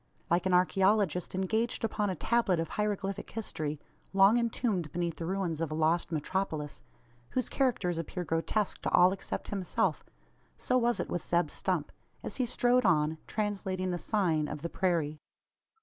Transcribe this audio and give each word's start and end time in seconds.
Like 0.31 0.47
an 0.47 0.53
archaeologist 0.55 1.35
engaged 1.35 1.83
upon 1.83 2.09
a 2.09 2.15
tablet 2.15 2.59
of 2.59 2.69
hieroglyphic 2.69 3.29
history, 3.29 3.79
long 4.13 4.39
entombed 4.39 4.91
beneath 4.91 5.17
the 5.17 5.27
ruins 5.27 5.61
of 5.61 5.69
a 5.69 5.75
lost 5.75 6.11
metropolis 6.11 6.81
whose 7.29 7.49
characters 7.49 7.99
appear 7.99 8.23
grotesque 8.23 8.81
to 8.81 8.89
all 8.91 9.11
except 9.13 9.49
himself 9.49 10.03
so 10.57 10.75
was 10.75 10.99
it 10.99 11.07
with 11.11 11.21
Zeb 11.21 11.51
Stump, 11.51 11.91
as 12.23 12.37
he 12.37 12.47
strode 12.47 12.83
on, 12.83 13.19
translating 13.27 13.91
the 13.91 13.99
"sign" 13.99 14.47
of 14.47 14.63
the 14.63 14.69
prairie. 14.69 15.19